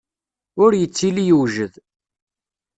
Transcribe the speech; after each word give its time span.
Ur 0.63 0.71
yettili 0.75 1.23
yewjed. 1.25 1.73